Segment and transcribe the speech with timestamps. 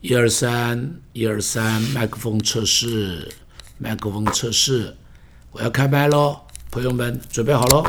[0.00, 3.30] 一二三，一二三，麦克风测试，
[3.76, 4.96] 麦克风测试，
[5.52, 7.84] 我要开麦喽，朋友们准备好喽。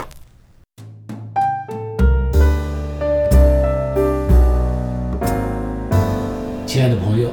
[6.68, 7.32] 亲爱的朋友，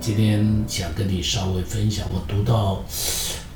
[0.00, 2.82] 今天想跟你稍微分享，我读到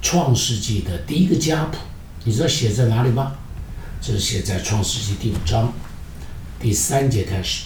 [0.02, 1.78] 创世纪的第一个家谱，
[2.24, 3.32] 你知道写在哪里吗？
[4.02, 5.72] 这是写在创世纪第五章
[6.60, 7.64] 第三节开始。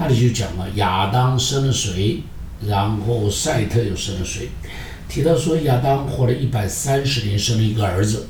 [0.00, 2.22] 那里就讲了亚当生了谁，
[2.66, 4.48] 然后赛特又生了谁。
[5.10, 8.26] 提到说亚当活了一百三十年，生了一个儿子，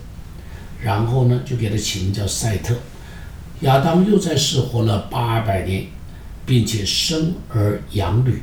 [0.82, 2.74] 然后呢就给他起名叫赛特。
[3.60, 5.84] 亚当又在世活了八百年，
[6.44, 8.42] 并且生儿养女。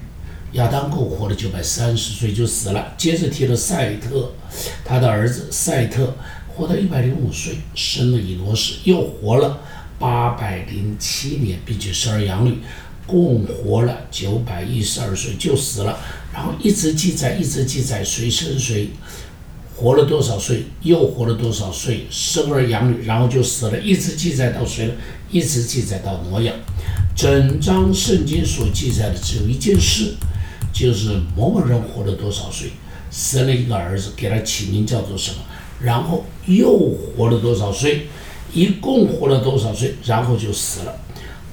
[0.54, 2.94] 亚当够活了九百三十岁就死了。
[2.96, 4.32] 接着提了赛特，
[4.85, 6.16] 他的儿子赛特
[6.48, 9.59] 活到一百零五岁，生了以罗士，又活了
[9.99, 12.59] 八百零七年，并且生儿养女。
[13.08, 15.98] 共活了九百一十二岁就死了，
[16.34, 18.90] 然后一直记载，一直记载谁生谁，
[19.76, 24.94] 活了多少岁，又活了多少岁，生儿养女，然后就死了，一直记载到谁了？
[25.32, 26.52] 一直记载到挪亚。
[27.16, 30.14] 整章圣经所记载的只有一件事，
[30.74, 32.71] 就是某某人活了多少岁，
[33.10, 35.38] 生了一个儿子，给他起名叫做什么，
[35.82, 38.08] 然后又活了多少岁，
[38.54, 40.94] 一共活了多少岁，然后就死了。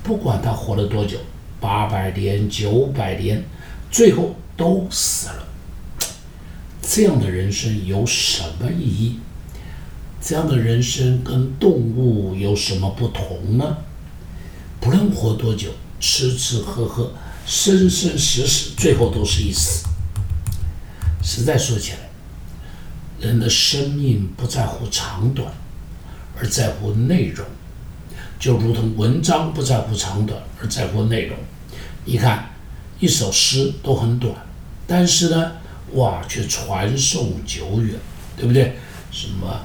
[0.02, 1.16] 不管他活了多久。
[1.60, 3.42] 八百年、九百年，
[3.90, 5.46] 最后都死了。
[6.82, 9.18] 这样的人生有什么意义？
[10.20, 13.78] 这样的人生跟动物有什么不同呢？
[14.80, 17.12] 不论活多久，吃吃喝喝，
[17.46, 19.86] 生生死死，最后都是一死。
[21.22, 21.98] 实在说起来，
[23.18, 25.50] 人的生命不在乎长短，
[26.38, 27.46] 而在乎内容，
[28.44, 31.38] 就如同文章不在乎长短，而在乎内容。
[32.04, 32.50] 你看，
[33.00, 34.34] 一首诗都很短，
[34.86, 35.52] 但是呢，
[35.94, 37.94] 哇，却传颂久远，
[38.36, 38.76] 对不对？
[39.10, 39.64] 什么，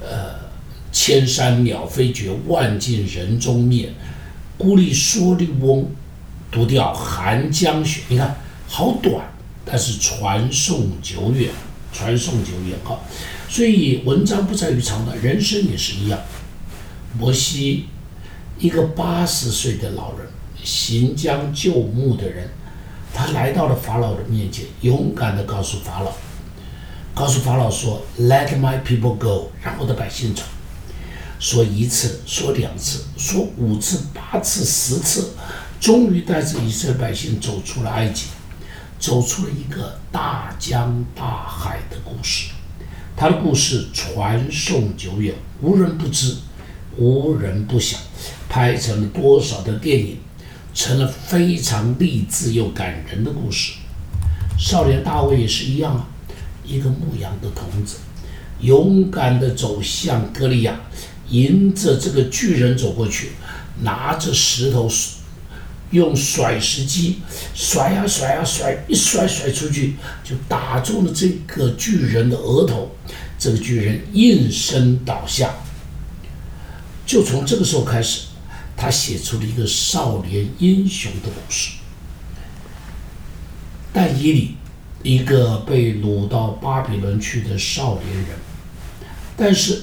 [0.00, 0.48] 呃，
[0.92, 3.92] 千山鸟飞绝，万径人踪灭，
[4.56, 5.90] 孤立蓑笠翁，
[6.52, 8.02] 独钓寒江雪。
[8.06, 8.36] 你看，
[8.68, 9.26] 好短，
[9.64, 11.50] 但是传颂久远，
[11.92, 12.96] 传颂久远哈。
[13.48, 16.16] 所以文章不在于长短，人生也是一样。
[17.18, 17.86] 摩西，
[18.60, 20.26] 一个八十岁的老人。
[20.62, 22.46] 行将就木的人，
[23.14, 26.12] 他来到了法老的面前，勇敢地告诉法老，
[27.14, 30.42] 告诉法老说：“Let my people go，让我的百姓走。”
[31.40, 35.30] 说一次，说两次，说五次、八次、十次，
[35.80, 38.26] 终于带着以色列百姓走出了埃及，
[38.98, 42.50] 走出了一个大江大海的故事。
[43.16, 46.36] 他的故事传颂久远，无人不知，
[46.98, 47.96] 无人不晓，
[48.50, 50.18] 拍成了多少的电影。
[50.72, 53.72] 成了非常励志又感人的故事。
[54.56, 56.08] 少年大卫也是一样啊，
[56.64, 57.96] 一个牧羊的童子，
[58.60, 60.80] 勇敢地走向歌利亚，
[61.28, 63.32] 迎着这个巨人走过去，
[63.82, 64.88] 拿着石头，
[65.90, 67.18] 用甩石机
[67.52, 72.92] 甩呀甩呀甩，一甩甩出去，就打中了这个巨人的额头，
[73.36, 75.50] 这个巨人应声倒下。
[77.04, 78.29] 就从这个时候开始。
[78.80, 81.72] 他写出了一个少年英雄的故事。
[83.92, 84.56] 但以理，
[85.02, 88.38] 一个被掳到巴比伦去的少年人，
[89.36, 89.82] 但是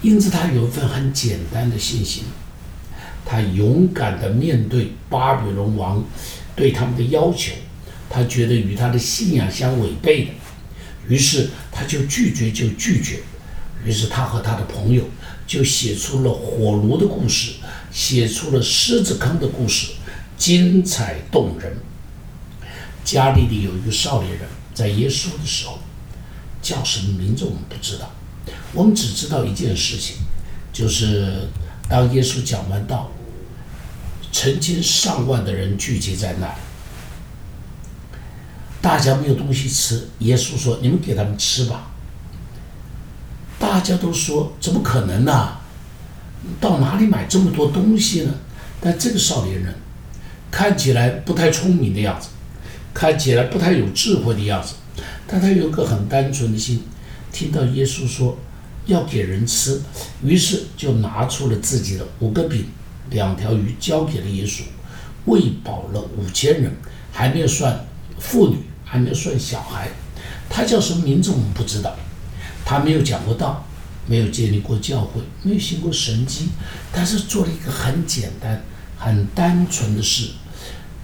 [0.00, 2.24] 因此他有一份很简单的信心，
[3.26, 6.02] 他勇敢的面对巴比伦王
[6.56, 7.52] 对他们的要求，
[8.08, 10.30] 他觉得与他的信仰相违背的，
[11.06, 13.20] 于是他就拒绝，就拒绝。
[13.84, 15.02] 于是他和他的朋友
[15.52, 17.56] 就写出了火炉的故事，
[17.92, 19.92] 写出了狮子坑的故事，
[20.38, 21.76] 精彩动人。
[23.04, 25.78] 家里里有一个少年人，在耶稣的时候
[26.62, 28.10] 叫什么名字我们不知道，
[28.72, 30.16] 我们只知道一件事情，
[30.72, 31.46] 就是
[31.86, 33.12] 当耶稣讲完道，
[34.32, 36.54] 成千上万的人聚集在那里，
[38.80, 41.90] 大家没有东西吃，耶稣说：“你们给他们吃吧。”
[43.72, 45.56] 大家都说怎么可能呢？
[46.60, 48.34] 到哪里买这么多东西呢？
[48.82, 49.74] 但这个少年人
[50.50, 52.28] 看起来不太聪明的样子，
[52.92, 54.74] 看起来不太有智慧的样子，
[55.26, 56.82] 但他有个很单纯的心。
[57.32, 58.36] 听到耶稣说
[58.84, 59.80] 要给人吃，
[60.22, 62.66] 于是就拿出了自己的五个饼、
[63.08, 64.64] 两条鱼，交给了耶稣，
[65.24, 66.70] 喂饱了五千人，
[67.10, 67.86] 还没有算
[68.18, 69.88] 妇女，还没有算小孩。
[70.50, 71.96] 他叫什么名字我们不知道。
[72.64, 73.64] 他没有讲过道，
[74.06, 76.48] 没有建立过教会，没有行过神迹，
[76.92, 78.62] 但是做了一个很简单、
[78.98, 80.30] 很单纯的事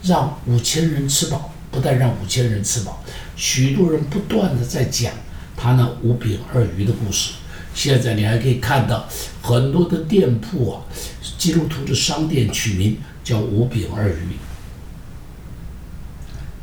[0.02, 3.02] 让五千人吃饱，不但让五千人吃饱，
[3.36, 5.12] 许多人不断的在讲
[5.56, 7.32] 他那五饼二鱼的故事。
[7.74, 9.08] 现在你还可以看到
[9.40, 10.82] 很多的店铺啊，
[11.36, 14.36] 基督徒的商店取名叫五饼二鱼。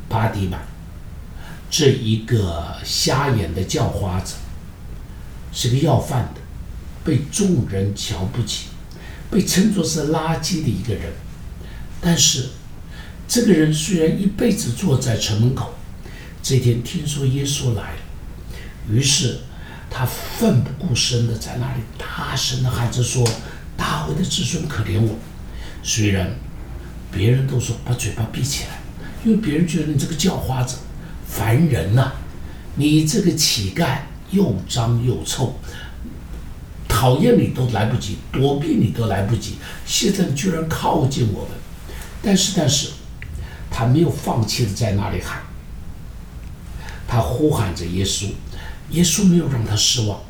[0.08, 0.58] 巴迪马
[1.70, 4.36] 这一个瞎眼的叫花子，
[5.56, 6.40] 是个要饭的，
[7.02, 8.66] 被众人瞧不起，
[9.30, 11.10] 被称作是垃圾的一个人。
[11.98, 12.50] 但是，
[13.26, 15.72] 这个人虽然一辈子坐在城门口，
[16.42, 17.98] 这天听说耶稣来了，
[18.90, 19.38] 于是
[19.88, 23.26] 他奋不顾身的在那里大声的喊着说
[23.78, 25.16] ：“大卫的子孙可怜我！”
[25.82, 26.30] 虽然
[27.10, 28.78] 别人都说把嘴巴闭起来。
[29.24, 30.76] 因为别人觉得你这个叫花子
[31.26, 32.12] 烦人呐，
[32.76, 33.98] 你这个乞丐
[34.30, 35.54] 又脏又臭，
[36.88, 41.50] 讨厌你都来不及，躲避你都来不及，现在居然靠近我们。
[42.22, 42.90] 但是，但是，
[43.70, 45.42] 他没有放弃的在那里喊，
[47.06, 48.30] 他呼喊着耶稣，
[48.90, 50.20] 耶稣没有让他失望。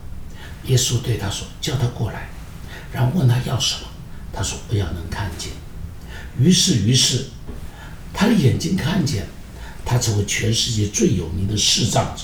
[0.64, 2.28] 耶稣对他说：“叫他过来。”
[2.92, 3.88] 然后问他要什么，
[4.32, 5.52] 他说：“不要能看见。”
[6.38, 7.26] 于是，于是。
[8.18, 9.26] 他的眼睛看见，
[9.84, 12.22] 他成为全世界最有名的视障者。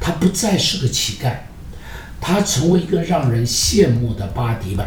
[0.00, 1.34] 他不再是个乞丐，
[2.20, 4.86] 他成为一个让人羡慕的巴迪柏，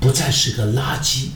[0.00, 1.28] 不再是个垃圾，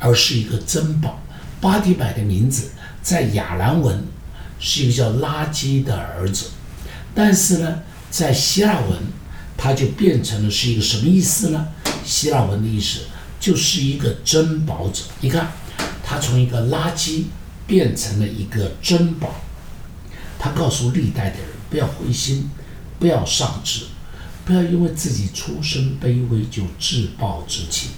[0.00, 1.20] 而是一个珍宝。
[1.60, 2.70] 巴迪柏的名字
[3.02, 4.04] 在亚兰文
[4.58, 6.50] 是一个叫垃圾的儿子，
[7.14, 8.98] 但是呢，在希腊文，
[9.56, 11.68] 他就变成了是一个什么意思呢？
[12.04, 13.00] 希腊文的意思
[13.40, 15.02] 就是一个珍宝者。
[15.20, 15.50] 你看。
[16.08, 17.24] 他从一个垃圾
[17.66, 19.40] 变成了一个珍宝。
[20.38, 22.50] 他告诉历代的人不要灰心，
[22.98, 23.86] 不要丧志，
[24.44, 27.88] 不要因为自己出身卑微就自暴自弃。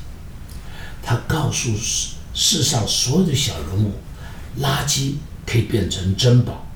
[1.02, 3.92] 他告诉世世上所有的小人物，
[4.60, 5.14] 垃圾
[5.46, 6.66] 可以变成珍宝，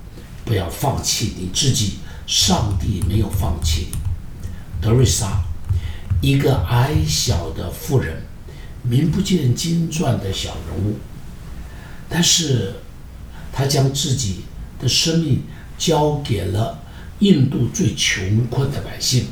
[0.44, 3.98] 不要放弃你自己，上帝没有放弃你。
[4.80, 5.42] 德瑞莎，
[6.20, 8.22] 一个矮小的妇人，
[8.82, 10.96] 名不见经传的小人物。
[12.08, 12.74] 但是，
[13.52, 14.40] 他将自己
[14.80, 15.42] 的生命
[15.78, 16.81] 交给了
[17.22, 19.26] 印度最穷困的百姓。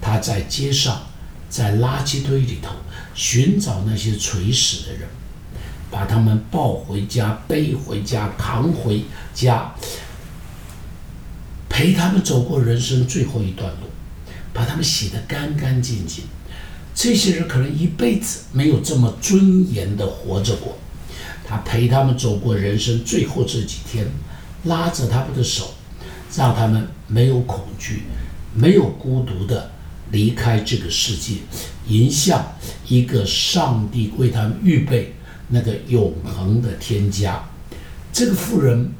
[0.00, 1.00] 他在街上，
[1.48, 2.70] 在垃圾堆里头
[3.14, 5.08] 寻找那些垂死的人，
[5.92, 9.72] 把他们抱回家、背回家、扛回家，
[11.68, 13.86] 陪他们走过人生最后一段路，
[14.52, 16.24] 把他们洗得干干净净。
[16.92, 20.76] 这些人可能一辈子没有这么尊严的活着过。
[21.46, 24.06] 他陪他们走过人生最后这几天，
[24.64, 25.74] 拉着他们的手，
[26.34, 28.02] 让他们没有恐惧、
[28.54, 29.70] 没有孤独的
[30.10, 31.36] 离开这个世界，
[31.86, 32.54] 迎向
[32.88, 35.14] 一个上帝为他们预备
[35.48, 37.44] 那个永恒的天家。
[38.12, 38.92] 这个妇人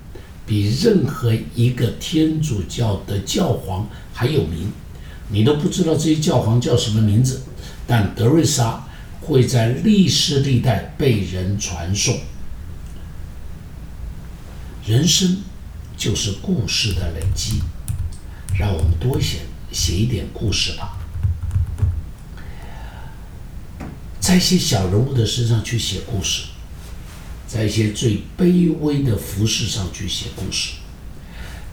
[0.47, 4.71] 比任何一个天主教的教皇还有名，
[5.31, 7.43] 你都不知道这些教皇叫什么名字，
[7.87, 8.85] 但德瑞莎
[9.21, 12.19] 会在历史历代被人传颂。
[14.85, 15.39] 人生
[15.97, 17.63] 就是故事的累积，
[18.59, 19.41] 让我们多写
[19.71, 20.99] 写一点故事吧，
[24.21, 26.45] 在一些小人物的身上去写故事，
[27.47, 30.75] 在一些最卑微的服饰上去写故事，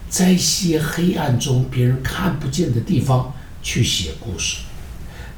[0.08, 4.58] 在一些黑暗中别人看不见的地方去写故事，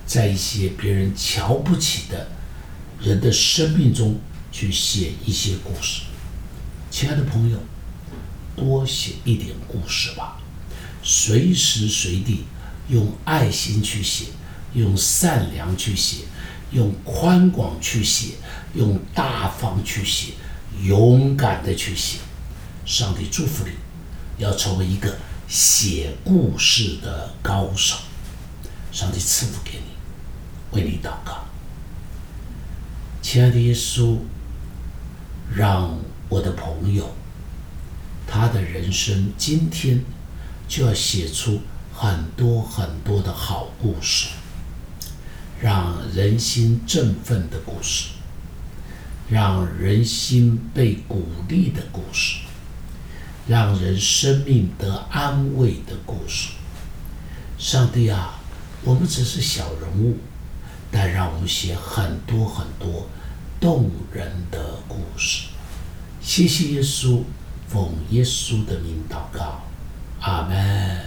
[0.07, 2.29] 在一些别人瞧不起的
[3.01, 4.21] 人的生命中
[4.51, 6.03] 去写一些故事。
[6.91, 7.59] 亲爱的朋友，
[8.57, 10.37] 多写一点故事吧，
[11.03, 12.45] 随时随地
[12.89, 14.27] 用爱心去写，
[14.75, 16.25] 用善良去写，
[16.71, 18.35] 用宽广去写，
[18.75, 20.33] 用大方去写，
[20.83, 22.19] 勇敢的去写。
[22.85, 23.73] 上帝祝福你，
[24.43, 25.17] 要成为一个
[25.49, 27.97] 写故事的高手。
[28.91, 31.45] 上帝赐福给你，为你祷告。
[33.23, 34.19] 亲爱的耶稣，
[35.55, 35.99] 让。
[36.29, 37.15] 我的朋友，
[38.27, 40.05] 他的人生今天
[40.67, 41.61] 就要写出
[41.95, 44.29] 很多很多的好故事，
[45.61, 48.09] 让人心振奋的故事，
[49.29, 52.39] 让人心被鼓励的故事，
[53.47, 56.51] 让人生命得安慰的故事。
[57.59, 58.41] 上帝啊，
[58.83, 60.17] 我们只是小人物，
[60.91, 63.09] 但让我们写很多很多
[63.61, 65.49] 动人的故事。
[66.21, 67.23] 谢谢耶稣，
[67.73, 69.63] 奉耶稣的名祷告，
[70.21, 71.02] 阿门。